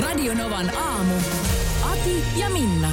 [0.00, 1.14] Radio Novan aamu.
[1.82, 2.90] Ati ja Minna.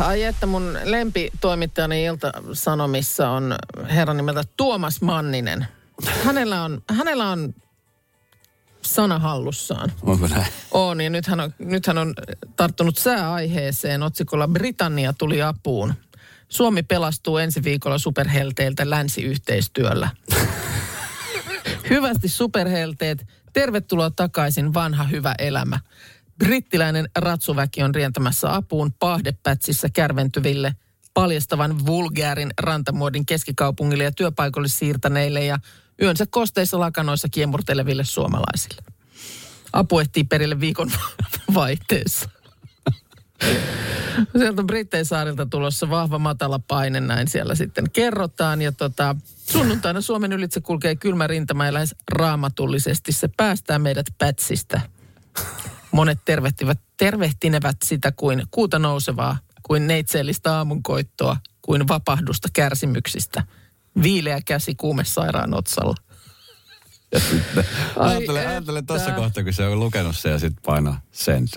[0.00, 3.54] Ai että mun lempitoimittajani Ilta-Sanomissa on
[3.90, 5.66] herran nimeltä Tuomas Manninen.
[6.24, 7.54] Hänellä on, hänellä on
[8.82, 9.92] sana hallussaan.
[10.02, 10.46] Onko näin?
[10.70, 12.14] On, ja nyt hän on, nyt hän on
[12.56, 15.94] tarttunut sääaiheeseen otsikolla Britannia tuli apuun.
[16.48, 20.08] Suomi pelastuu ensi viikolla superhelteiltä länsiyhteistyöllä.
[21.90, 23.26] Hyvästi superhelteet,
[23.58, 25.80] tervetuloa takaisin vanha hyvä elämä.
[26.38, 30.74] Brittiläinen ratsuväki on rientämässä apuun pahdepätsissä kärventyville,
[31.14, 35.58] paljastavan vulgäärin rantamuodin keskikaupungille ja työpaikoille siirtäneille ja
[36.02, 38.82] yönsä kosteissa lakanoissa kiemurteleville suomalaisille.
[39.72, 40.90] Apu ehtii perille viikon
[41.54, 42.30] vaihteessa.
[44.38, 48.62] Sieltä on Brittein saarilta tulossa vahva matala paine, näin siellä sitten kerrotaan.
[48.62, 54.80] Ja tota, sunnuntaina Suomen ylitse kulkee kylmä rintama ja lähes raamatullisesti se päästää meidät pätsistä.
[55.90, 63.42] Monet tervehtivät, tervehtinevät sitä kuin kuuta nousevaa, kuin neitseellistä aamunkoittoa, kuin vapahdusta kärsimyksistä.
[64.02, 65.94] Viileä käsi kuumesairaan otsalla.
[67.96, 71.48] Ai Ajattele, ajattele tuossa kohtaa, kun se on lukenut sen ja sitten painaa sen.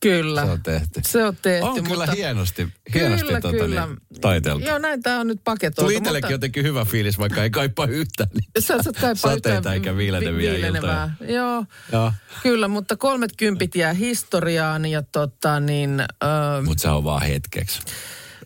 [0.00, 0.44] Kyllä.
[0.44, 1.00] Se on tehty.
[1.08, 1.66] Se on tehty.
[1.66, 2.12] On kyllä mutta...
[2.12, 3.86] hienosti, hienosti Kyllä, tota, kyllä.
[3.86, 4.66] Niin, taiteltu.
[4.66, 5.82] Joo, näin tämä on nyt paketoitu.
[5.82, 8.28] Tuli itsellekin jotenkin hyvä fiilis, vaikka ei kaipaa yhtään.
[8.34, 8.44] Niin.
[8.58, 11.14] Sä, sä kaipaa Sateita yhtään eikä viileneviä vi- viilenevää.
[11.28, 12.12] Joo, Joo.
[12.42, 16.00] kyllä, mutta kolmet kympit jää historiaan ja tota niin...
[16.00, 17.80] Öö, Mutta se on vaan hetkeksi.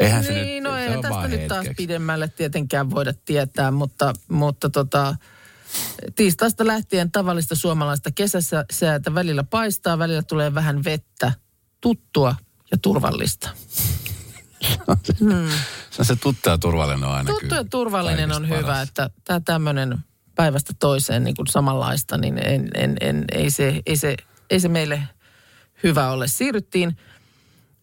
[0.00, 4.70] Eihän se nyt, niin, no ei tästä nyt taas pidemmälle tietenkään voida tietää, mutta, mutta
[4.70, 5.16] tota,
[6.16, 11.32] tiistaista lähtien tavallista suomalaista kesässä säätä välillä paistaa, välillä tulee vähän vettä,
[11.84, 12.34] tuttua
[12.71, 13.50] ja turvallista.
[15.91, 18.67] Se on se tuttu ja turvallinen on aina Tuttu kyllä ja turvallinen on kaikista hyvä,
[18.67, 18.89] paras.
[18.89, 19.99] että tämä tämmöinen
[20.34, 24.17] päivästä toiseen niin kuin samanlaista, niin en, en, en, ei, se, ei, se,
[24.50, 25.03] ei se meille
[25.83, 26.28] hyvä ole.
[26.28, 26.97] Siirryttiin,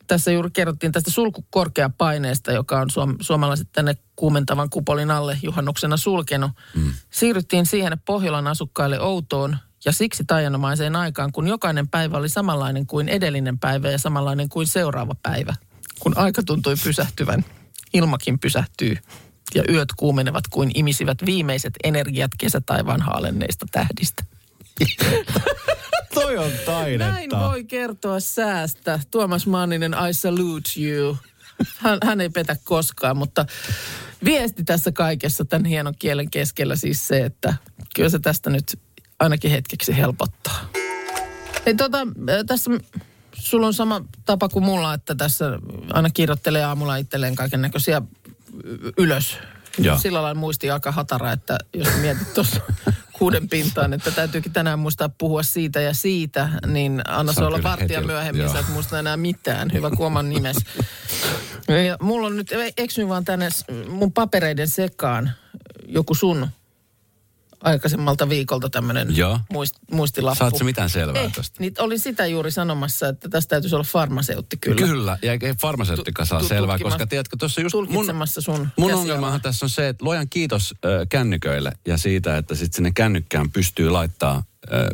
[0.08, 6.52] tässä juuri kerrottiin tästä sulkukorkeapaineesta, joka on suom, suomalaiset tänne kuumentavan kupolin alle juhannuksena sulkenut.
[6.76, 6.94] Mm.
[7.10, 13.10] Siirryttiin siihen Pohjolan asukkaille outoon ja siksi taianomaiseen aikaan, kun jokainen päivä oli samanlainen kuin
[13.10, 15.54] edellinen päivä ja samanlainen kuin seuraava päivä.
[16.00, 17.46] Kun aika tuntui pysähtyvän,
[17.94, 18.98] ilmakin pysähtyy
[19.56, 24.24] ja yöt kuumenevat kuin imisivät viimeiset energiat kesätaivaan haalenneista tähdistä.
[26.14, 27.12] Toi on taidetta.
[27.12, 29.00] Näin voi kertoa säästä.
[29.12, 31.18] Tuomas Manninen, I salute you.
[31.78, 33.46] Hän, hän ei petä koskaan, mutta
[34.24, 37.54] viesti tässä kaikessa tämän hienon kielen keskellä siis se, että
[37.96, 38.80] kyllä se tästä nyt
[39.22, 40.70] ainakin hetkeksi helpottaa.
[41.66, 41.98] Ei tota,
[42.48, 42.72] tässä
[43.34, 45.46] sulla on sama tapa kuin mulla, että tässä
[45.94, 48.02] aina kirjoittelee aamulla itselleen kaiken näköisiä
[48.98, 49.38] ylös.
[49.78, 49.98] Joo.
[49.98, 52.62] Sillä lailla muisti aika hatara, että jos mietit tuossa
[53.20, 57.98] kuuden pintaan, että täytyykin tänään muistaa puhua siitä ja siitä, niin anna Se olla varttia
[57.98, 58.54] heti- myöhemmin, joo.
[58.54, 59.74] sä et muista enää mitään.
[59.74, 60.58] Hyvä kuin oman nimes.
[61.88, 63.50] Ja mulla on nyt, eksyin vaan tänne
[63.90, 65.32] mun papereiden sekaan
[65.88, 66.48] joku sun
[67.64, 69.08] aikaisemmalta viikolta tämmöinen
[69.52, 70.38] muist, muistilappu.
[70.40, 71.56] Saat sä mitään selvää Eh, tästä?
[71.60, 74.88] niin olin sitä juuri sanomassa, että tästä täytyisi olla farmaseutti kyllä.
[74.88, 78.06] Kyllä, ja ei farmaseuttika saa Tu- tu- selvää, koska tiedätkö, tuossa just mun,
[78.40, 82.76] sun mun ongelmahan tässä on se, että luojan kiitos äh, kännyköille ja siitä, että sitten
[82.76, 84.44] sinne kännykkään pystyy laittaa,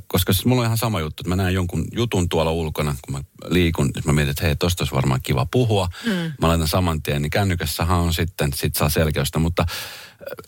[0.07, 3.15] koska siis mulla on ihan sama juttu, että mä näen jonkun jutun tuolla ulkona, kun
[3.15, 5.87] mä liikun, että mä mietin, että hei, tosta olisi varmaan kiva puhua.
[6.03, 6.31] Hmm.
[6.41, 9.65] Mä laitan saman tien, niin kännykässähän on sitten, sit saa selkeystä, mutta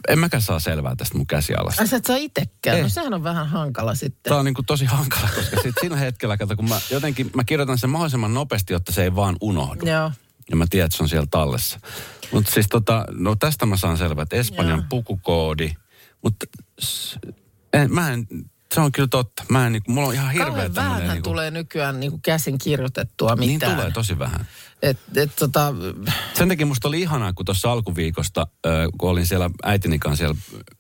[0.08, 1.82] en mäkään saa selvää tästä mun käsialasta.
[1.82, 2.78] Ai sä et saa itsekään.
[2.78, 2.84] Ei.
[2.84, 4.20] No sehän on vähän hankala sitten.
[4.24, 7.44] Tämä on niin kuin tosi hankala, koska sit sillä hetkellä, kato, kun mä jotenkin mä
[7.44, 9.86] kirjoitan sen mahdollisimman nopeasti, jotta se ei vaan unohdu.
[9.86, 10.12] Joo.
[10.50, 11.80] Ja mä tiedän, että se on siellä tallessa.
[12.32, 14.86] Mutta siis tota, no tästä mä saan selvää, että Espanjan Joo.
[14.90, 15.74] pukukoodi.
[16.24, 16.46] Mutta
[17.90, 18.28] mä en,
[18.76, 19.44] se on kyllä totta.
[19.50, 23.52] Mä en, niinku, mulla on ihan hirveä vähän niinku, tulee nykyään niinku käsin kirjoitettua Niin
[23.52, 23.76] mitään.
[23.76, 24.48] tulee tosi vähän.
[24.82, 25.74] Et, et tota,
[26.34, 28.48] Sen takia musta oli ihanaa, kun tuossa alkuviikosta,
[28.98, 30.36] kun olin siellä äitini kanssa siellä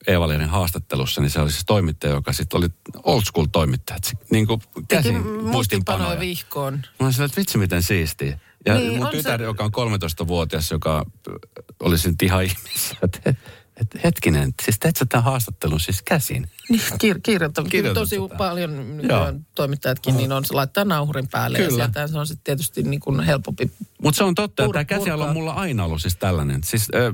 [0.07, 2.67] Eeva-Lehden haastattelussa, niin se oli siis toimittaja, joka sitten oli
[3.03, 3.99] old school toimittaja.
[4.31, 6.73] Niin kuin käsin muistinpanoja vihkoon.
[6.99, 8.39] Mä olin että vitsi miten siistiä.
[8.65, 11.33] Ja Niin, niin, mun tytär, se- joka on 13-vuotias, joka äh,
[11.79, 13.33] oli siinä ihan ihmeessä, että
[13.81, 16.47] että hetkinen, siis teet sä tämän haastattelun siis käsin?
[16.69, 17.65] Niin, kir- kirjoittaa.
[17.71, 18.35] Kyllä tosi sitä.
[18.35, 21.57] paljon nykyään toimittajatkin, niin on se laittaa nauhurin päälle.
[21.57, 21.69] Kyllä.
[21.69, 23.71] Ja sieltä se on sitten tietysti niin kuin helpompi.
[24.03, 26.61] Mutta se on totta, Pur- että tämä käsiala on mulla aina ollut siis tällainen.
[26.63, 27.13] Siis äh,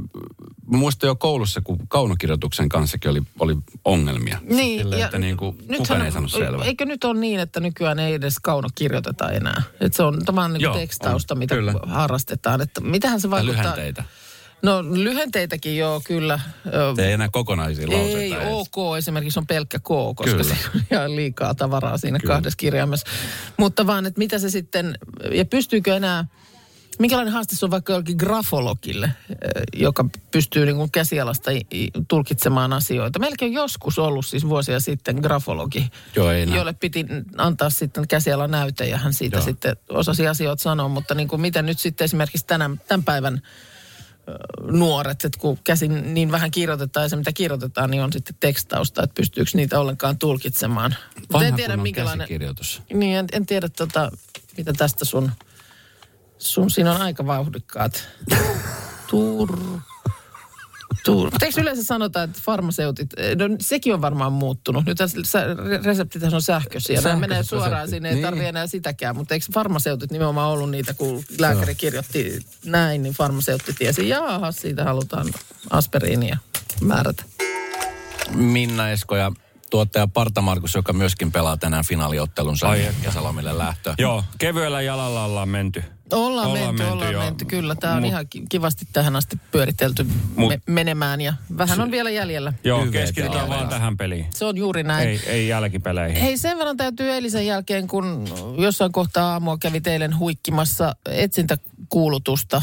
[0.65, 4.39] muistan jo koulussa, kun kaunokirjoituksen kanssakin oli, oli ongelmia.
[4.56, 6.65] Silleen, että niin kuin, kukaan ei saanut selvää.
[6.65, 9.63] Eikö nyt ole niin, että nykyään ei edes kauno kirjoiteta enää?
[9.79, 11.73] Että se on tämä niin tekstausta, on, mitä kyllä.
[11.83, 12.62] harrastetaan.
[12.62, 13.63] Että mitähän se Tai vaikuttaa?
[13.63, 14.03] lyhenteitä.
[14.62, 16.40] No lyhenteitäkin joo, kyllä.
[16.96, 18.48] Se ei enää kokonaisia lauseita Ei, edes.
[18.50, 20.44] OK esimerkiksi on pelkkä K, koska Kyllä.
[20.44, 22.34] se on ihan liikaa tavaraa siinä Kyllä.
[22.34, 23.07] kahdessa kirjaimessa.
[23.57, 24.98] Mutta vaan, että mitä se sitten,
[25.31, 26.25] ja pystyykö enää,
[27.00, 29.36] minkälainen haaste se on vaikka jollekin grafologille, eh,
[29.74, 31.51] joka pystyy niin kuin käsialasta
[32.08, 33.19] tulkitsemaan asioita.
[33.44, 37.06] On joskus ollut siis vuosia sitten grafologi, Joo, ei jolle piti
[37.38, 39.46] antaa sitten käsialan näyte ja hän siitä Joo.
[39.46, 43.42] sitten osasi asioita sanoa, mutta niin kuin miten nyt sitten esimerkiksi tänä, tämän päivän
[44.72, 49.04] nuoret, että kun käsin niin vähän kirjoitetaan ja se mitä kirjoitetaan, niin on sitten tekstausta,
[49.04, 50.95] että pystyykö niitä ollenkaan tulkitsemaan.
[51.33, 52.81] Vanha en tiedä minkälainen, käsikirjoitus.
[52.94, 54.12] niin en, en tiedä tota,
[54.57, 55.31] mitä tästä sun,
[56.38, 58.07] sun siinä on aika vauhdikkaat.
[59.10, 59.60] Tur,
[61.06, 61.31] tur.
[61.31, 64.86] Mutta eikö yleensä sanota, että farmaseutit, no sekin on varmaan muuttunut.
[64.86, 64.98] Nyt
[65.84, 67.02] reseptithän on sähköisiä.
[67.02, 68.25] Nämä menee suoraan reseptit, sinne, ei niin.
[68.25, 69.16] tarvitse enää sitäkään.
[69.16, 74.84] Mutta eikö farmaseutit nimenomaan ollut niitä, kun lääkäri kirjoitti näin, niin farmaseutti tiesi, jaha, siitä
[74.84, 75.28] halutaan
[75.69, 76.38] aspiriinia
[76.81, 77.24] määrätä.
[78.34, 79.31] Minna Esko ja
[79.69, 83.04] tuottaja Parta Markus, joka myöskin pelaa tänään finaaliottelunsa Ai että.
[83.04, 83.94] kesälomille lähtö.
[83.98, 85.84] Joo, kevyellä jalalla ollaan menty.
[86.12, 87.24] Ollaan, Ollaan menty, menty, ollaan joo.
[87.24, 87.46] menty.
[87.46, 90.04] Kyllä, tämä on Mut- ihan ki- kivasti tähän asti pyöritelty
[90.36, 92.54] Mut- me- menemään ja vähän on vielä jäljellä.
[92.63, 94.25] Joo, keskitytään vaan tähän peliin.
[94.30, 95.10] Se on juuri näin.
[95.10, 96.22] Ei, ei jälkipeleihin.
[96.22, 102.62] Hei, sen verran täytyy eilisen jälkeen, kun jossain kohtaa aamua kävi eilen huikkimassa etsintäkuulutusta.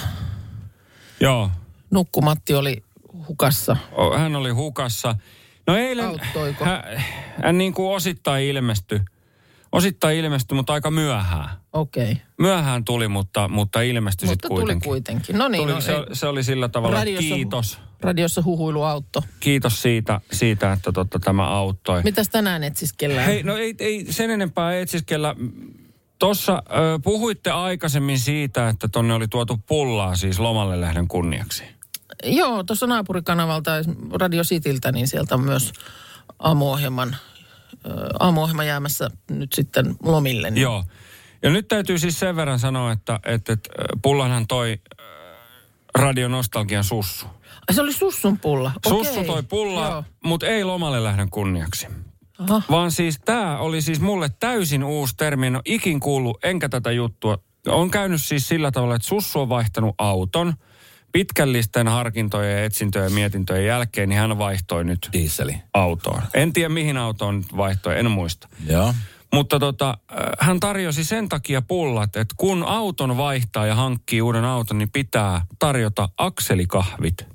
[1.20, 1.50] Joo,
[1.90, 2.82] Nukkumatti oli
[3.28, 3.76] hukassa.
[3.92, 5.16] o- hän oli hukassa.
[5.66, 6.64] No eilen Auttoiko?
[6.64, 6.82] hän,
[7.42, 9.00] hän niin kuin osittain ilmestyi.
[9.72, 11.48] Osittain ilmestyi, mutta aika myöhään.
[11.72, 12.12] Okei.
[12.12, 12.24] Okay.
[12.38, 14.88] Myöhään tuli, mutta, mutta ilmestyi Mutta sitten tuli kuitenkin.
[14.88, 15.38] kuitenkin.
[15.38, 17.78] No niin, Tuli, no, se, ei- se oli sillä tavalla, radiossa, kiitos.
[18.00, 19.24] Radiossa huhuilu autto.
[19.40, 22.02] Kiitos siitä, siitä että totta, tämä auttoi.
[22.02, 23.26] Mitäs tänään etsiskellään?
[23.26, 25.34] Hei, no ei, ei sen enempää etsiskellä.
[26.18, 31.64] Tuossa ö, puhuitte aikaisemmin siitä, että tonne oli tuotu pullaa siis lomalle lähdön kunniaksi.
[32.24, 33.70] Joo, tuossa naapurikanavalta
[34.12, 35.72] Radio Cityltä, niin sieltä on myös
[36.38, 37.16] aamuohjelman,
[38.20, 40.50] aamuohjelma jäämässä nyt sitten lomille.
[40.50, 40.84] Niin Joo.
[41.42, 43.70] Ja nyt täytyy siis sen verran sanoa, että, että, että
[44.02, 45.02] pullahan toi ö,
[45.94, 47.26] Radio Nostalgian sussu.
[47.68, 48.72] Ai, se oli Sussun pulla.
[48.88, 49.24] Sussu Okei.
[49.24, 51.86] toi pulla, mutta ei lomalle lähdön kunniaksi.
[52.38, 52.62] Aha.
[52.70, 55.46] Vaan siis tämä oli siis mulle täysin uusi termi.
[55.46, 57.38] En ole ikin kuullut, enkä tätä juttua.
[57.68, 60.54] On käynyt siis sillä tavalla, että Sussu on vaihtanut auton.
[61.12, 65.62] Pitkällisten harkintojen, ja etsintöjen ja mietintöjen jälkeen, niin hän vaihtoi nyt Dieseli.
[65.74, 66.22] autoon.
[66.34, 68.48] En tiedä mihin autoon vaihtoi, en muista.
[68.66, 68.94] Joo.
[69.32, 74.44] Mutta tota, äh, hän tarjosi sen takia pullat, että kun auton vaihtaa ja hankkii uuden
[74.44, 77.26] auton, niin pitää tarjota akselikahvit.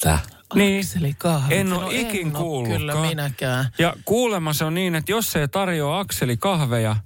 [0.00, 0.18] Tää.
[0.54, 0.80] Niin.
[0.80, 1.58] Akselikahvit.
[1.58, 2.80] En No ole ikin en kuullutkaan.
[2.80, 3.66] Kyllä minäkään.
[3.78, 6.96] Ja kuulemma se on niin, että jos se ei tarjoa akselikahveja,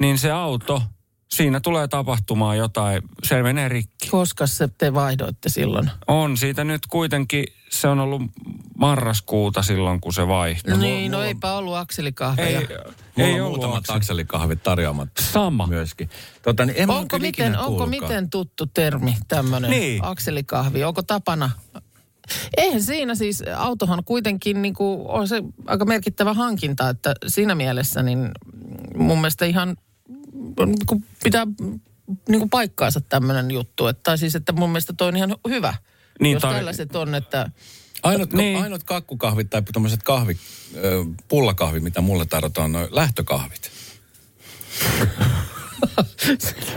[0.00, 0.82] niin se auto,
[1.36, 4.08] siinä tulee tapahtumaan jotain, se menee rikki.
[4.08, 5.90] Koska se te vaihdoitte silloin?
[6.06, 8.22] On siitä nyt kuitenkin, se on ollut
[8.78, 10.78] marraskuuta silloin, kun se vaihtoi.
[10.78, 12.60] niin, no eipä ollut akselikahveja.
[12.60, 12.66] Ei,
[13.16, 13.96] Mulla ei on ollut muutamat akseli.
[13.96, 15.66] akselikahvit tarjoamat Sama.
[15.66, 16.10] myöskin.
[16.42, 20.04] Tota, niin en Onko miten, onko miten tuttu termi tämmöinen Niin.
[20.04, 20.84] akselikahvi?
[20.84, 21.50] Onko tapana?
[22.56, 28.02] Eihän siinä siis, autohan kuitenkin niin kuin, on se aika merkittävä hankinta, että siinä mielessä
[28.02, 28.30] niin
[28.96, 29.76] mun mielestä ihan
[30.66, 31.46] niin kuin pitää
[32.28, 33.86] niin kuin paikkaansa tämmöinen juttu.
[33.86, 35.74] Että, tai siis, että mun mielestä toi on ihan hyvä,
[36.20, 37.50] Niin, jos tar- tällaiset on, että
[38.02, 38.52] Ainut, Niin.
[38.52, 38.62] niin.
[38.62, 40.36] ainut kakkukahvit tai tämmöiset kahvi,
[40.76, 43.70] ö, pullakahvit, mitä mulle tarjotaan, on lähtökahvit.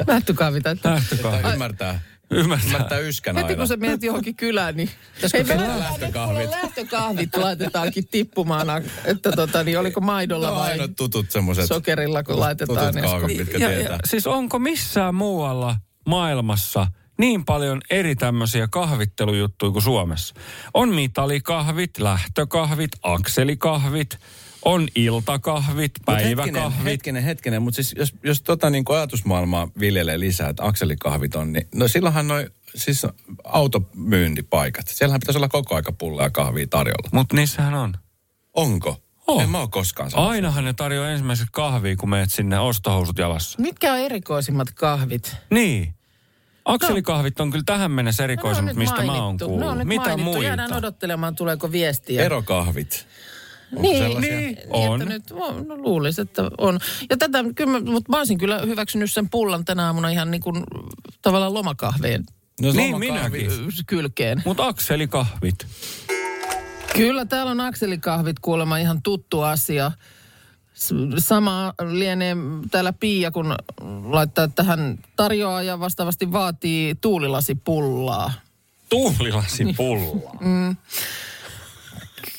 [0.07, 1.41] lähtökahvi tai Lähtökahvi.
[1.43, 1.99] Tai ymmärtää,
[2.31, 2.67] Ymmärtää.
[2.67, 3.57] ymmärtää yskän Heti aina.
[3.57, 4.89] kun sä menet johonkin kylään, niin
[5.33, 6.49] hei, me lähtökahvit?
[6.49, 8.67] lähtökahvit laitetaankin tippumaan,
[9.05, 11.65] että tota, niin oliko maidolla No vai tutut semmoiset.
[11.65, 12.79] sokerilla, kun laitetaan.
[12.79, 13.93] tutut niin kahvit, mitkä Ja, tietää.
[13.93, 15.75] ja, siis onko missään muualla
[16.07, 16.87] maailmassa
[17.19, 20.35] niin paljon eri tämmöisiä kahvittelujuttuja kuin Suomessa?
[20.73, 24.17] On mitalikahvit, lähtökahvit, akselikahvit,
[24.67, 26.85] on iltakahvit, Mut hetkinen, päiväkahvit.
[26.85, 31.53] hetkinen, hetkinen, mutta siis jos, jos tota niin kuin ajatusmaailmaa viljelee lisää, että akselikahvit on,
[31.53, 33.05] niin no silloinhan noin siis
[33.43, 34.87] automyyntipaikat.
[34.87, 37.09] Siellähän pitäisi olla koko aika pullaa ja kahvia tarjolla.
[37.13, 37.93] Mutta niissähän on.
[38.53, 39.01] Onko?
[39.27, 39.43] On.
[39.43, 40.29] En mä ole koskaan saanut.
[40.29, 43.61] Ainahan ne tarjoaa ensimmäiset kahvia, kun meet sinne ostohousut jalassa.
[43.61, 45.35] Mitkä on erikoisimmat kahvit?
[45.49, 45.93] Niin.
[46.65, 49.47] Akselikahvit on kyllä tähän mennessä No, erikoisemmat, nyt mistä mä oon mainittu.
[49.47, 49.77] kuullut.
[49.77, 50.23] Nyt Mitä mainittu.
[50.23, 50.43] muita?
[50.43, 52.23] Jäädään odottelemaan, tuleeko viestiä.
[52.25, 53.07] Erokahvit.
[53.75, 54.37] Onko Niin, sellaisia?
[54.39, 55.01] niin, On.
[55.01, 56.79] Että nyt, on, no, luulisin, että on.
[57.09, 60.41] Ja tätä, kyllä, mä- mutta mä olisin kyllä hyväksynyt sen pullan tänä aamuna ihan niin
[60.41, 60.63] kuin
[61.21, 62.25] tavallaan lomakahveen
[62.61, 63.49] No, Niin, minäkin.
[63.87, 64.41] kylkeen.
[64.45, 65.67] Mutta akselikahvit.
[66.95, 69.91] Kyllä täällä on akselikahvit kuulemma ihan tuttu asia.
[71.17, 72.35] Sama lienee
[72.71, 73.55] täällä Pia, kun
[74.09, 78.33] laittaa tähän tarjoaa ja vastaavasti vaatii tuulilasipullaa.
[78.89, 80.39] Tuulilasi pullaa.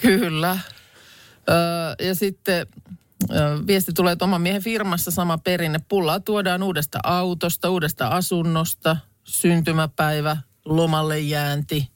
[0.00, 0.58] Kyllä.
[1.48, 2.66] Öö, ja sitten
[3.30, 5.78] öö, viesti tulee, että oman miehen firmassa sama perinne.
[5.88, 11.88] Pullaa tuodaan uudesta autosta, uudesta asunnosta, syntymäpäivä, lomalle jäänti.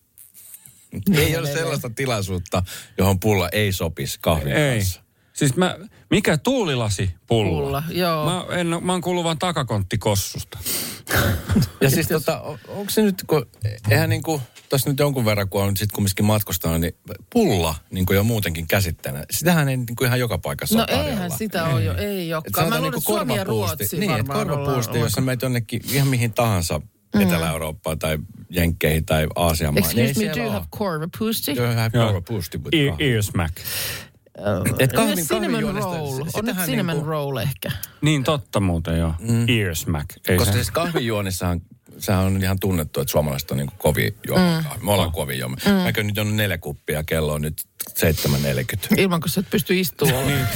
[1.15, 2.63] Ei ole sellaista tilaisuutta,
[2.99, 4.79] johon pulla ei sopisi kahvin Ei.
[4.79, 5.02] kanssa.
[5.33, 5.77] Siis mä,
[6.11, 7.51] mikä tuulilasi pulla?
[7.65, 8.25] Pulla, joo.
[8.25, 10.59] Mä, en, mä oon kuullut vaan takakonttikossusta.
[11.81, 13.47] Ja siis tota, on- onko se nyt, kun,
[13.91, 16.95] eihän niinku, tässä nyt jonkun verran, kun on sit kumminkin matkustanut, niin
[17.33, 21.09] pulla niin kuin jo muutenkin käsitteenä, sitähän ei niin kuin ihan joka paikassa No ole
[21.09, 22.69] eihän sitä ole jo, ei olekaan.
[22.69, 25.81] Mä luulen, että Suomi ja Ruotsi niin, että varmaan korvapuusti, ollaan- jos sä meet jonnekin
[25.93, 26.81] ihan mihin tahansa
[27.21, 28.19] Etelä-Eurooppaan tai
[28.51, 29.97] Jenkkeihin tai Aasian maihin.
[29.97, 31.57] niin Excuse me, do you have korvapuusti?
[31.57, 33.15] Do you have korvapuusti E- coffee?
[33.15, 33.57] earsmack.
[34.79, 36.23] Et kahvin, Kahvin, cinnamon roll.
[36.35, 37.71] On nyt cinnamon niinku- roll ehkä.
[38.01, 39.15] Niin totta muuten joo.
[39.21, 39.47] Mm.
[39.49, 40.09] Earsmack.
[40.29, 40.57] Ei Koska se.
[40.57, 41.63] siis kahvinjuonnissahan,
[41.99, 44.85] sehän on ihan tunnettu, että suomalaiset on niin kovin juomaan mm.
[44.87, 45.61] Me ollaan kovin juomaan.
[45.67, 45.73] Mm.
[45.73, 49.01] Mäkö nyt on neljä kuppia, kello on nyt 7.40.
[49.01, 50.27] Ilman, kun sä et pysty istumaan.
[50.27, 50.47] niin.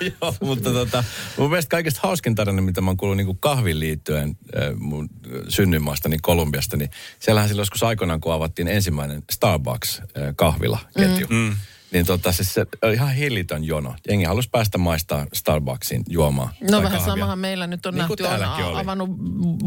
[0.20, 1.04] Joo, mutta tota,
[1.36, 5.08] mun mielestä kaikista hauskin tarina, mitä mä oon kuullut niin kahvin liittyen äh, mun
[5.48, 11.56] synnyinmaastani Kolumbiasta, niin siellähän silloin joskus aikoinaan, kun avattiin ensimmäinen Starbucks-kahvila-ketju, mm.
[11.92, 13.94] Niin tota, siis se oli ihan hillitön jono.
[14.08, 16.48] Jengi halusi päästä maistaa Starbucksin juomaan.
[16.70, 17.12] No vähän kahvia.
[17.14, 18.22] samahan meillä nyt on Niin nähty,
[18.62, 18.80] on oli.
[18.80, 19.10] avannut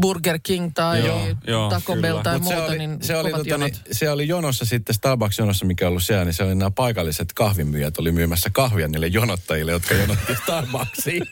[0.00, 2.02] Burger King tai Joo, joo, Taco kyllä.
[2.02, 4.94] Bell tai Mut muuta, se oli, niin se oli, tota, niin, se oli jonossa sitten,
[4.94, 9.06] Starbucks-jonossa, mikä on ollut siellä, niin se oli nämä paikalliset kahvimyyjät oli myymässä kahvia niille
[9.06, 11.22] jonottajille, jotka jonotti Starbucksiin.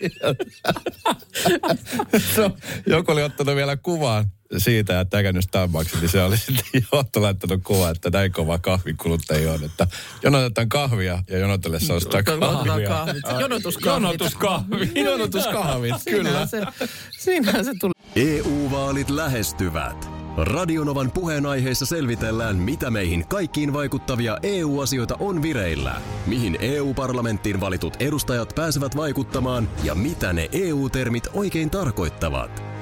[2.34, 2.50] so,
[2.86, 4.24] joku oli ottanut vielä kuvan
[4.60, 9.52] siitä, että käynyt Starbucksin, niin se oli sitten johto laittanut kuva, että näin kova kahvikuluttaja
[9.52, 9.86] on, että
[10.22, 12.88] jonotetaan kahvia ja jonotellessa ostaa Otetaan kahvia.
[12.88, 13.22] kahvit.
[13.40, 14.02] Jonotuskahvit.
[14.02, 14.90] Jonotuskahvi.
[14.94, 16.46] Jonotuskahvit, kyllä.
[16.46, 17.92] Siinähän se, siinähän se tuli.
[18.16, 20.10] EU-vaalit lähestyvät.
[20.36, 28.96] Radionovan puheenaiheessa selvitellään, mitä meihin kaikkiin vaikuttavia EU-asioita on vireillä, mihin EU-parlamenttiin valitut edustajat pääsevät
[28.96, 32.73] vaikuttamaan ja mitä ne EU-termit oikein tarkoittavat.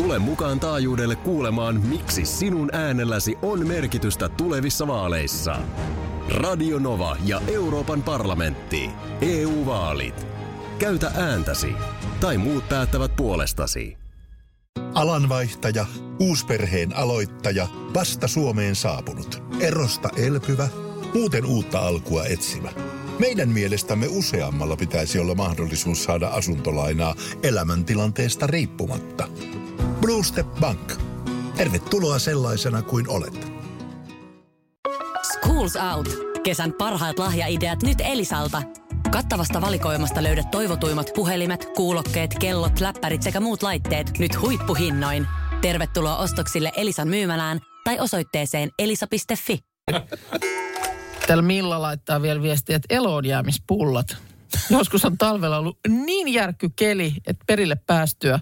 [0.00, 5.56] Tule mukaan taajuudelle kuulemaan, miksi sinun äänelläsi on merkitystä tulevissa vaaleissa.
[6.28, 8.90] Radio Nova ja Euroopan parlamentti.
[9.20, 10.26] EU-vaalit.
[10.78, 11.72] Käytä ääntäsi.
[12.20, 13.96] Tai muut päättävät puolestasi.
[14.94, 15.86] Alanvaihtaja,
[16.20, 20.68] uusperheen aloittaja, vasta Suomeen saapunut, erosta elpyvä,
[21.14, 22.68] muuten uutta alkua etsimä.
[23.18, 29.28] Meidän mielestämme useammalla pitäisi olla mahdollisuus saada asuntolainaa elämäntilanteesta riippumatta.
[30.00, 30.92] Blue Step Bank.
[31.56, 33.52] Tervetuloa sellaisena kuin olet.
[35.22, 36.08] Schools Out.
[36.42, 38.62] Kesän parhaat lahjaideat nyt Elisalta.
[39.10, 45.26] Kattavasta valikoimasta löydät toivotuimmat puhelimet, kuulokkeet, kellot, läppärit sekä muut laitteet nyt huippuhinnoin.
[45.60, 49.58] Tervetuloa ostoksille Elisan myymälään tai osoitteeseen elisa.fi.
[51.26, 54.16] Täällä Milla laittaa vielä viestiä, että eloonjäämispullat.
[54.70, 58.40] Joskus on talvella ollut niin järkky keli, että perille päästyä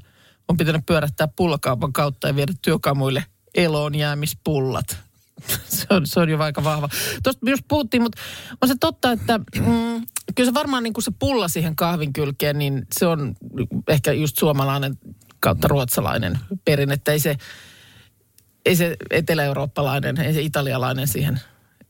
[0.49, 3.25] on pitänyt pyörähtää pullakaupan kautta ja viedä työkamuille
[3.55, 4.97] eloonjäämispullat.
[5.69, 6.89] Se on, se on jo aika vahva.
[7.23, 8.23] Tuosta just puhuttiin, mutta
[8.63, 12.59] on se totta, että mm, kyllä se varmaan niin kuin se pulla siihen kahvin kylkeen,
[12.59, 13.35] niin se on
[13.89, 14.99] ehkä just suomalainen
[15.41, 16.95] kautta ruotsalainen perinne.
[16.95, 17.37] Että ei se,
[18.67, 21.41] ei se etelä-eurooppalainen, ei se italialainen siihen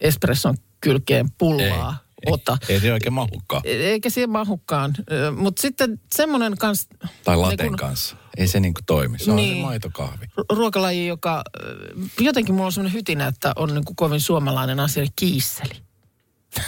[0.00, 2.58] espresson kylkeen pullaa Ei, ota.
[2.68, 3.62] Ei, ei se oikein mahukkaan.
[3.64, 4.94] Eikä siihen mahukkaan.
[5.36, 6.88] Mutta sitten semmoinen kans...
[7.24, 8.16] Tai niin laten kun- kanssa.
[8.36, 9.18] Ei se niinku toimi.
[9.18, 9.56] Se on Niin.
[9.56, 10.26] se maitokahvi.
[10.40, 11.42] ru- ruokalaji, joka
[12.20, 15.74] jotenkin mulla on semmoinen hytinä, että on niin kuin kovin suomalainen asia, niin kiisseli.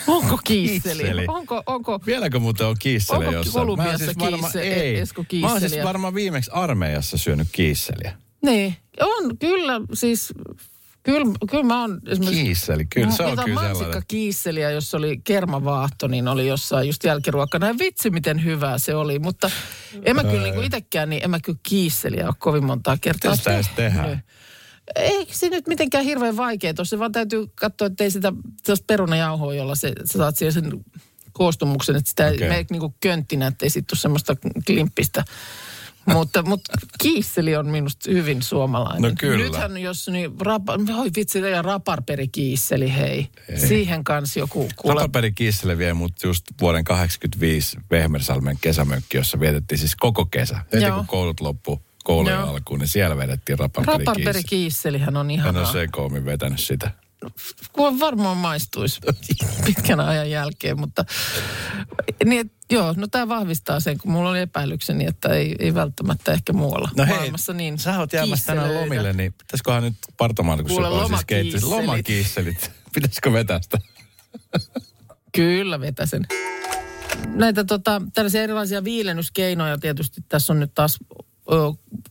[0.06, 0.94] Onko kiisseli?
[1.02, 1.24] Kiisseli.
[1.28, 3.52] Onko, onko, Vieläkö muuten on kiisseliä Onko jossain?
[3.66, 4.98] Kolumbiassa varma- kiisse- ei.
[4.98, 5.84] Esko Mä oon siis kiisseliä?
[5.84, 8.12] varmaan viimeksi armeijassa syönyt kiisseliä.
[8.42, 10.32] niin, on kyllä, siis
[11.02, 12.44] kyllä, kyllä mä oon esimerkiksi...
[12.44, 14.02] Kiisseli, kyllä se on kyllä sellainen.
[14.08, 17.66] kiisseliä, jos oli kermavaahto, niin oli jossain just jälkiruokana.
[17.66, 19.18] Ja vitsi, miten hyvää se oli.
[19.18, 19.50] Mutta
[20.02, 23.38] en mä kyllä niin itsekään, niin en mä kyllä kiisseliä ole kovin montaa kertaa Miten
[23.38, 24.04] sitä edes tehdään?
[24.04, 24.24] tehnyt.
[24.96, 28.32] Eikö se nyt mitenkään hirveän vaikea tuossa, vaan täytyy katsoa, että ei sitä
[28.86, 30.84] perunajauhoa, jolla se, sä saat siihen sen
[31.32, 32.34] koostumuksen, että sitä okay.
[32.34, 35.24] ei mene niin kuin könttinä, että ei sitten ole semmoista klimppistä
[36.12, 39.10] mutta, mutta kiisseli on minusta hyvin suomalainen.
[39.10, 39.44] No kyllä.
[39.44, 43.28] Nythän jos niin, rapa, oi vitsi, ja raparperikiisseli, hei.
[43.48, 43.68] hei.
[43.68, 44.94] Siihen kanssa joku kuule.
[44.94, 50.58] Rapaperi Kissele vie mut just vuoden 85 Vehmersalmen kesämökki, jossa vietettiin siis koko kesä.
[50.72, 52.48] Heti kun koulut loppu koulujen Joo.
[52.50, 54.04] alkuun, niin siellä vedettiin rapaperi Kissele.
[54.04, 55.62] Raparperikiisselihän on En ihanaa.
[55.62, 56.90] ole sekoomin vetänyt sitä.
[57.72, 59.00] Kuule varmaan maistuisi
[59.66, 61.04] pitkän ajan jälkeen, mutta
[62.24, 66.52] niin, joo, no tämä vahvistaa sen, kun mulla oli epäilykseni, että ei, ei välttämättä ehkä
[66.52, 70.68] muualla No hei, maailmassa niin sä oot jäämässä tänään lomille, niin pitäisiköhän nyt Partomaan, kun
[70.68, 72.70] Kuule, sulla on siis lomakiisselit.
[72.94, 73.78] Pitäisikö vetää sitä?
[75.32, 76.26] Kyllä vetäsen.
[77.26, 80.98] Näitä tota, tällaisia erilaisia viilennyskeinoja tietysti tässä on nyt taas
[81.52, 81.54] ö,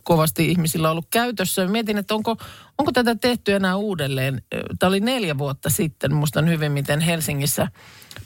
[0.03, 1.67] kovasti ihmisillä ollut käytössä.
[1.67, 2.38] Mietin, että onko,
[2.77, 4.41] onko tätä tehty enää uudelleen.
[4.79, 7.67] Tämä oli neljä vuotta sitten, muistan hyvin, miten Helsingissä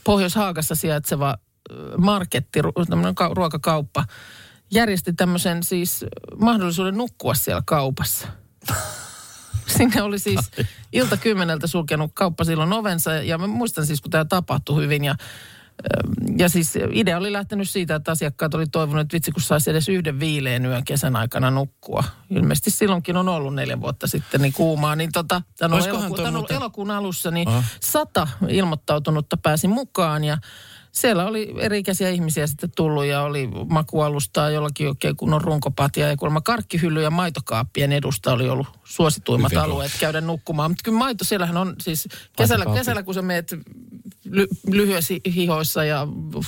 [0.03, 1.37] Pohjois-Haagassa sijaitseva
[1.97, 4.05] marketti, tämmöinen ka- ruokakauppa,
[4.71, 6.05] järjesti tämmöisen siis
[6.37, 8.27] mahdollisuuden nukkua siellä kaupassa.
[9.77, 10.51] Sinne oli siis
[10.93, 15.15] ilta kymmeneltä sulkenut kauppa silloin ovensa ja mä muistan siis, kun tämä tapahtui hyvin ja
[16.37, 19.89] ja siis idea oli lähtenyt siitä, että asiakkaat oli toivonut, että vitsi kun saisi edes
[19.89, 22.03] yhden viileän yön kesän aikana nukkua.
[22.29, 24.95] Ilmeisesti silloinkin on ollut neljä vuotta sitten niin kuumaa.
[24.95, 27.63] Niin tota, tämän on toi tämän muuten- elokuun alussa, niin Aha.
[27.79, 30.37] sata ilmoittautunutta pääsi mukaan ja
[30.93, 36.41] siellä oli eri-ikäisiä ihmisiä sitten tullut ja oli makualustaa jollakin oikein kunnon runkopatia ja kuulemma
[36.41, 40.71] karkkihylly ja maitokaappien edusta oli ollut suosituimmat Hyvin alueet käydä nukkumaan.
[40.71, 42.07] Mutta kyllä maito, siellähän on siis
[42.37, 43.55] kesällä, kesällä kun sä meet
[44.25, 46.07] ly, lyhyessä hihoissa ja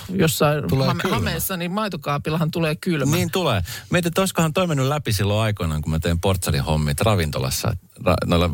[0.10, 3.16] jossain Tulee hame, hameessa, niin maitokaapillahan tulee kylmä.
[3.16, 3.62] Niin tulee.
[3.90, 8.16] Mietin, että olisikohan toi mennyt läpi silloin aikoinaan, kun mä tein portsalin hommit ravintolassa, ra,
[8.26, 8.50] noilla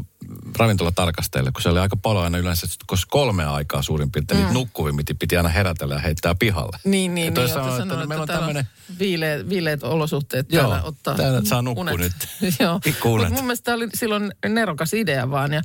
[0.60, 4.44] ravintolatarkastajille, kun se oli aika paljon aina yleensä, koska kolme aikaa suurin piirtein mm.
[4.44, 6.78] niitä nukkuvia piti, piti aina herätellä ja heittää pihalle.
[6.84, 7.40] Niin, niin, Ja niin.
[7.40, 8.68] oota sanoi, että sanonut, meillä on tämmöinen
[9.00, 12.13] viileät, viileät olosuhteet Joo, täällä ottaa täällä saa nukkua nyt.
[12.60, 12.80] Joo.
[12.80, 13.30] Pikkuunet.
[13.30, 15.54] Mut mun mielestä tämä oli silloin nerokas idea vaan.
[15.54, 15.62] Ja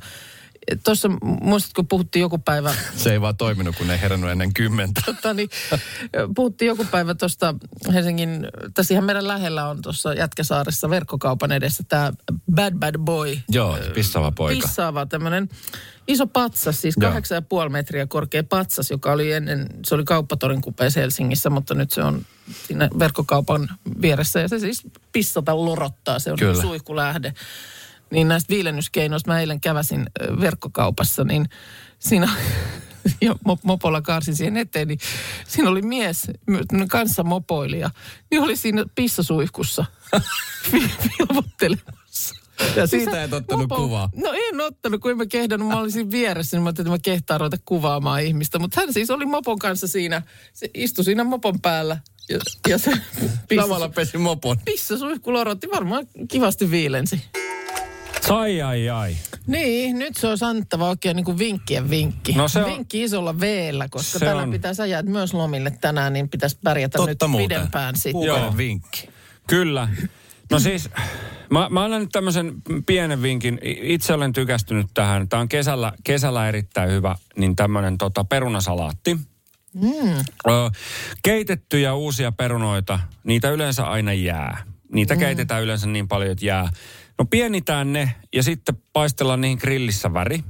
[0.83, 1.09] tuossa,
[1.41, 5.01] muistatko, puhuttiin joku päivä Se ei vaan toiminut, kun ei herännyt ennen kymmentä.
[5.05, 5.49] tota, niin,
[6.35, 7.55] puhuttiin joku päivä tuosta
[7.93, 12.13] Helsingin, tässä ihan meidän lähellä on tuossa Jätkäsaaressa verkkokaupan edessä tämä
[12.55, 13.37] Bad Bad Boy.
[13.49, 14.67] Joo, pissava poika.
[14.67, 15.49] Pissaava tämmöinen
[16.07, 20.61] iso patsas, siis kahdeksan ja puoli metriä korkea patsas, joka oli ennen, se oli kauppatorin
[20.61, 22.21] kupeessa Helsingissä, mutta nyt se on
[22.67, 23.69] siinä verkkokaupan
[24.01, 26.61] vieressä ja se siis pissata lorottaa, se on Kyllä.
[26.61, 27.33] suihkulähde.
[28.11, 30.05] Niin näistä viilennyskeinoista mä eilen käväsin
[30.41, 31.49] verkkokaupassa, niin
[31.99, 32.29] siinä
[33.21, 34.99] ja mo- mopolla kaarsin siihen eteen, niin
[35.47, 36.27] siinä oli mies,
[36.89, 37.89] kanssa mopoilija,
[38.31, 39.85] niin oli siinä pissasuihkussa
[40.73, 42.35] vi- vilvottelemassa.
[42.75, 44.09] Ja Siis siitä et ottanut kuvaa.
[44.15, 45.67] No en ottanut, kun en mä kehdannut.
[45.69, 48.59] Mä olin siinä vieressä, niin mä ajattelin, että mä kehtaan ruveta kuvaamaan ihmistä.
[48.59, 50.21] Mutta hän siis oli mopon kanssa siinä.
[50.53, 51.97] Se istui siinä mopon päällä.
[52.29, 52.91] Ja, ja se
[53.61, 54.57] Samalla pesi mopon.
[54.65, 55.67] pissasuihku lorotti.
[55.71, 57.21] Varmaan kivasti viilensi.
[58.29, 59.15] Ai ai ai.
[59.47, 62.33] Niin, nyt se on annettava oikein niin kuin vinkkien vinkki.
[62.33, 65.71] No se on- Vinkki isolla veellä, koska Se tänään on- pitää sä jäät myös lomille
[65.81, 67.47] tänään, niin pitäisi pärjätä Totta nyt muuten.
[67.47, 68.23] pidempään sitten.
[68.23, 68.57] Joo.
[68.57, 69.09] vinkki.
[69.47, 69.87] Kyllä.
[70.51, 70.89] No siis,
[71.49, 72.53] mä, mä annan nyt tämmöisen
[72.85, 73.59] pienen vinkin.
[73.63, 75.29] Itse olen tykästynyt tähän.
[75.29, 79.17] Tämä on kesällä, kesällä erittäin hyvä, niin tämmöinen tota, perunasalaatti.
[79.73, 80.17] Mm.
[80.47, 80.51] Ö,
[81.23, 84.63] keitettyjä uusia perunoita, niitä yleensä aina jää.
[84.93, 85.19] Niitä mm.
[85.19, 86.69] keitetään yleensä niin paljon, että jää.
[87.19, 90.43] No pienitään ne ja sitten paistellaan niihin grillissä väri.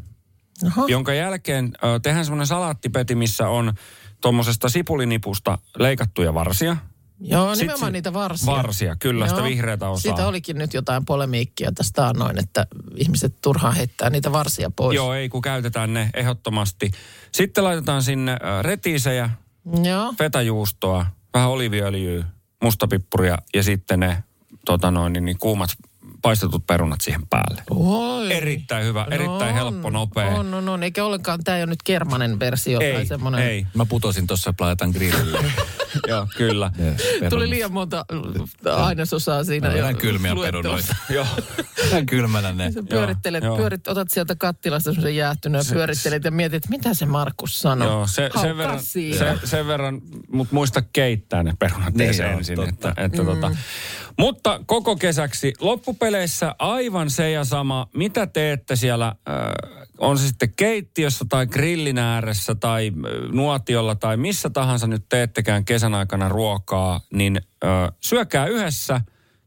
[0.66, 0.88] Oho.
[0.88, 3.74] Jonka jälkeen ö, tehdään semmoinen salaattipeti, missä on
[4.22, 6.78] tuommoisesta sipulinipusta leikattuja varsia.
[7.20, 8.54] Joo, Sit nimenomaan niitä varsia.
[8.54, 10.02] Varsia, kyllä, sitä vihreätä osaa.
[10.02, 14.96] Siitä olikin nyt jotain polemiikkia tästä annoin, että ihmiset turhaan heittää niitä varsia pois.
[14.96, 16.92] Joo, ei kun käytetään ne ehdottomasti.
[17.32, 19.30] Sitten laitetaan sinne retiisejä,
[19.84, 20.14] Joo.
[20.18, 22.26] fetajuustoa, vähän oliviöljyä,
[22.64, 24.24] mustapippuria ja sitten ne
[24.66, 25.70] tota noin, niin, niin kuumat
[26.22, 27.64] paistetut perunat siihen päälle.
[27.70, 28.34] Oi.
[28.34, 30.28] Erittäin hyvä, erittäin on, helppo, nopea.
[30.28, 30.84] On, on, on.
[30.84, 33.42] Eikä ollenkaan, tämä ei ole nyt kermanen versio tai Ei, semmoinen.
[33.42, 33.68] ei.
[33.74, 35.52] Mä putosin tuossa, että laitan grillille.
[36.08, 36.72] Joo, kyllä.
[37.30, 38.06] Tuli liian monta
[38.76, 39.70] ainesosaa siinä.
[39.70, 40.96] Mä jo kylmiä perunoita.
[41.10, 41.26] Joo.
[42.10, 42.72] Kylmänä ne.
[42.72, 43.58] Sä pyörittelet, joo.
[43.58, 47.88] pyörit, otat sieltä kattilasta semmoisen jäähtyneen ja pyörittelet ja mietit, että mitä se Markus sanoi.
[47.88, 50.02] Joo, se, sen, verran, se, sen verran,
[50.32, 52.56] mutta muista keittää ne perunat Niin ensin.
[52.56, 52.90] totta.
[52.90, 53.26] Että, että Mm.
[53.26, 53.52] tota.
[54.18, 59.16] Mutta koko kesäksi loppupeleissä aivan se ja sama, mitä teette siellä, äh,
[59.98, 62.92] on se sitten keittiössä tai grillin ääressä tai
[63.32, 67.70] nuotiolla tai missä tahansa nyt teettekään kesän aikana ruokaa, niin äh,
[68.02, 69.02] syökää yhdessä,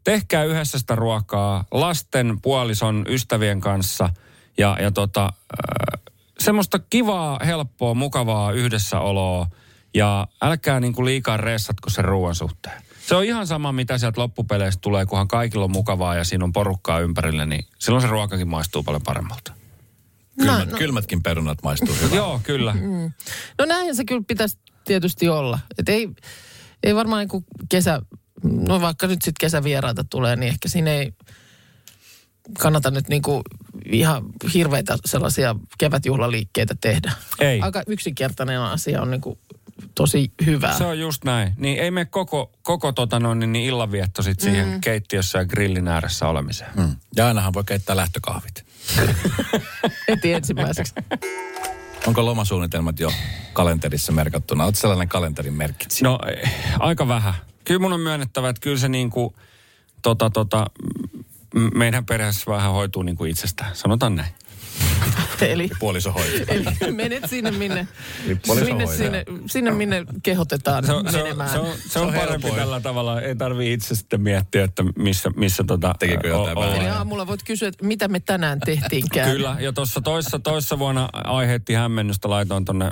[0.04, 4.08] tehkää yhdessä sitä ruokaa lasten, puolison, ystävien kanssa
[4.58, 6.02] ja, ja tota, äh,
[6.38, 9.46] semmoista kivaa, helppoa, mukavaa yhdessäoloa
[9.94, 12.82] ja älkää niinku liikaa reissatko sen ruoan suhteen.
[13.10, 16.52] Se on ihan sama, mitä sieltä loppupeleistä tulee, kunhan kaikilla on mukavaa ja siinä on
[16.52, 19.52] porukkaa ympärillä, niin silloin se ruokakin maistuu paljon paremmalta.
[20.38, 22.16] Kylmät, kylmätkin perunat maistuu hyvältä.
[22.16, 22.74] Joo, kyllä.
[23.58, 25.58] No näinhän se kyllä pitäisi tietysti olla.
[25.78, 26.08] Et ei,
[26.82, 28.02] ei varmaan niin kesä,
[28.42, 31.12] no vaikka nyt sitten kesävieraita tulee, niin ehkä siinä ei
[32.58, 33.42] kannata nyt niin kuin
[33.92, 37.12] ihan hirveitä sellaisia kevätjuhlaliikkeitä tehdä.
[37.38, 37.60] Ei.
[37.60, 39.38] Aika yksinkertainen asia on niin kuin
[39.94, 40.72] tosi hyvä.
[40.78, 41.52] Se on just näin.
[41.56, 44.80] Niin ei me koko, koko tota noin, niin illanvietto sit siihen mm.
[44.80, 46.70] keittiössä ja grillin ääressä olemiseen.
[46.76, 46.96] Mm.
[47.16, 48.64] Ja ainahan voi keittää lähtökahvit.
[50.08, 50.94] Heti ensimmäiseksi.
[52.06, 53.12] Onko lomasuunnitelmat jo
[53.52, 54.64] kalenterissa merkattuna?
[54.64, 56.04] Oletko sellainen kalenterin merkitsi?
[56.04, 57.34] No eh, aika vähän.
[57.64, 59.34] Kyllä mun on myönnettävä, että kyllä se niin kuin,
[60.02, 60.66] tota, tota,
[61.74, 63.76] meidän perheessä vähän hoituu niin kuin itsestään.
[63.76, 64.34] Sanotaan näin.
[65.40, 66.54] Eli, Puoliso hoitaa.
[66.54, 67.88] eli menet sinne, minne,
[68.26, 68.86] minne, hoitaa.
[68.96, 71.50] sinne, sinne, minne kehotetaan Se on, se on, menemään.
[71.50, 72.54] se on, se on, on parempi helpoin.
[72.54, 73.20] tällä tavalla.
[73.20, 76.74] Ei tarvii itse sitten miettiä, että missä, missä tota, Tekikö jotain o-?
[76.74, 79.30] Eli aamulla voit kysyä, että mitä me tänään tehtiinkään.
[79.30, 82.90] Kyllä, ja tuossa toissa, toissa vuonna aiheutti hämmennystä, laitoin tonne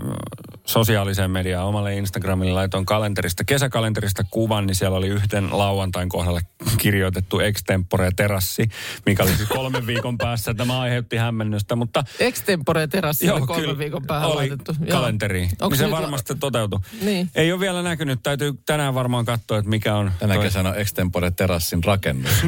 [0.66, 6.40] sosiaaliseen mediaan omalle Instagramille, laitoin kalenterista, kesäkalenterista kuvan, niin siellä oli yhden lauantain kohdalla
[6.78, 8.68] kirjoitettu extempore terassi,
[9.06, 10.54] mikä oli siis kolmen viikon päässä.
[10.54, 14.74] Tämä aiheutti hämmennystä, mutta Extempore terassi oli kolmen viikon päähän oli laitettu.
[14.80, 14.98] Joo.
[15.00, 15.50] kalenteriin.
[15.50, 16.80] Onko Niin se nyt- varmasti toteutui.
[17.02, 17.30] Niin.
[17.34, 20.12] Ei ole vielä näkynyt, täytyy tänään varmaan katsoa, että mikä on.
[20.18, 22.32] Tänä toi- kesänä on extempore terassin rakennus.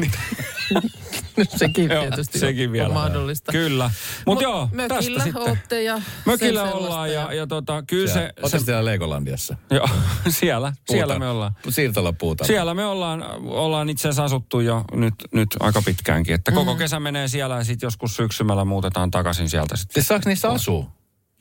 [1.57, 2.87] Sekin Joo, tietysti sekin on, vielä.
[2.87, 3.51] on mahdollista.
[3.51, 3.91] Kyllä.
[4.25, 5.41] Mutta joo, tästä mökillä sitten.
[5.41, 8.19] ootte ja Mökillä ollaan ja, ja tota, kyllä se...
[8.19, 9.55] Oletko se siellä Legolandiassa?
[9.71, 9.87] joo,
[10.29, 11.51] siellä, siellä me ollaan.
[11.69, 12.47] Siirtola puutarha.
[12.47, 16.35] Siellä me ollaan, ollaan itse asiassa asuttu jo nyt, nyt aika pitkäänkin.
[16.35, 16.55] Että Mm.
[16.55, 19.93] koko kesä menee siellä ja sitten joskus syksymällä muutetaan takaisin sieltä sitten.
[19.93, 20.91] Siis saako niissä asua?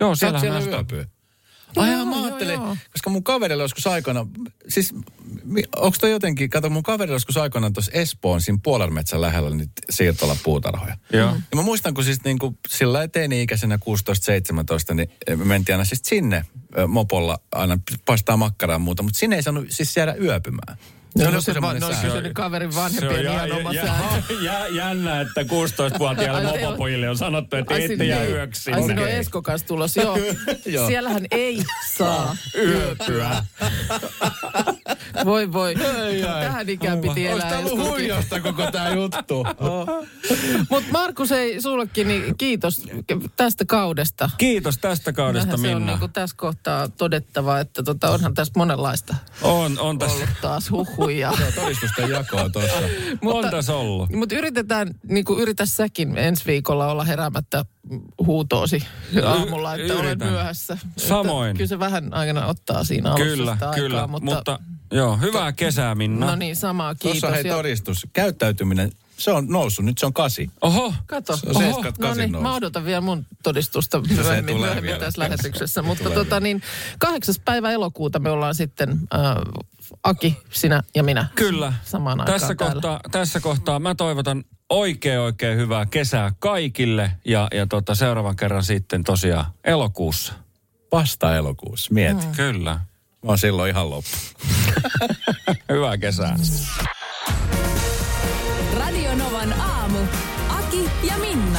[0.00, 1.04] Joo, siellä siellä me yöpyä?
[1.76, 2.76] Ai joo, mä joo, ajattelin, joo.
[2.92, 4.26] koska mun kaverilla joskus aikana,
[4.68, 4.94] siis
[5.76, 10.36] onko toi jotenkin, kato mun kaverilla joskus aikana tuossa Espoon siinä Puolarmetsän lähellä niitä siirtola
[10.42, 10.96] puutarhoja.
[11.12, 11.30] Joo.
[11.30, 13.78] Ja mä muistan, kun siis niinku sillä teini-ikäisenä
[14.90, 16.44] 16-17, niin me mentiin aina siis sinne
[16.78, 20.78] ö, mopolla aina paistaa makkaraa ja muuta, mutta sinne ei saanut siis jäädä yöpymään.
[21.16, 23.84] Se oli No, joku se, va- semmoinen no, kyseinen kaverin vanhempien ihan oma jä,
[24.44, 28.72] jä, jännä, että 16-vuotiaille Ai, te- mopopojille on sanottu, että Ai, ette jää ei- yöksi.
[28.72, 29.08] Ai sinne on.
[29.08, 29.96] Esko kanssa tulos.
[30.66, 30.86] Joo.
[30.86, 31.62] Siellähän ei
[31.96, 33.30] saa Yöpyä.
[35.24, 35.74] Voi voi.
[36.40, 37.48] Tähän ikään piti Olisi elää.
[37.50, 37.92] tää ollut Eskokin.
[37.92, 39.46] huijausta koko tää juttu.
[40.70, 42.82] Mutta Markus, ei sullekin, niin kiitos
[43.36, 44.30] tästä kaudesta.
[44.38, 45.92] Kiitos tästä kaudesta, Näinhän se on Minna.
[45.92, 50.70] niin kuin tässä kohtaa todettava, että tota, onhan tässä monenlaista On, on tässä, ollut taas
[50.70, 51.32] huhuja.
[51.54, 52.76] Todistusten jakoa tuossa.
[53.24, 54.10] on tässä ollut.
[54.12, 57.64] Mutta yritetään, niin kuin yritä säkin ensi viikolla olla heräämättä
[58.26, 58.86] huutoosi
[59.24, 60.28] aamulla, että olen yritän.
[60.28, 60.72] myöhässä.
[60.88, 61.56] Että Samoin.
[61.56, 63.96] Kyllä se vähän aikana ottaa siinä alussa Kyllä, kyllä.
[63.96, 64.58] aikaa, mutta, mutta
[64.90, 66.26] joo, hyvää kesää, Minna.
[66.26, 67.20] No niin, samaa kiitos.
[67.20, 68.06] Tuossa hei Ja- todistus.
[68.12, 69.84] Käyttäytyminen, se on noussut.
[69.84, 70.50] Nyt se on kasi.
[70.62, 71.36] Oho, Kato.
[71.36, 72.42] Se on seiskat no kasin niin, nousu.
[72.42, 74.98] mä odotan vielä mun todistusta myöhemmin, myöhemmin vielä.
[74.98, 75.74] tässä lähetyksessä.
[75.74, 76.62] Se Mutta tulee tota niin,
[76.98, 79.20] kahdeksas päivä elokuuta me ollaan sitten, äh,
[80.04, 81.26] Aki, sinä ja minä.
[81.34, 81.72] Kyllä.
[81.84, 82.72] Samaan aikaan Tässä täällä.
[82.74, 88.64] kohtaa, tässä kohtaa mä toivotan oikein oikein hyvää kesää kaikille ja, ja tota, seuraavan kerran
[88.64, 90.32] sitten tosiaan elokuussa.
[90.92, 92.26] Vasta elokuussa, mieti.
[92.26, 92.32] Mm.
[92.36, 92.80] Kyllä.
[93.24, 94.10] Mä oon silloin ihan loppu.
[95.72, 96.36] Hyvää kesää.
[98.78, 99.98] Radio Novan aamu.
[100.48, 101.58] Aki ja Minna.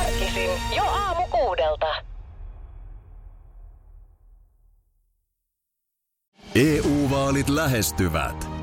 [0.00, 1.86] Arkisin jo aamu kuudelta.
[6.54, 8.47] EU-vaalit lähestyvät.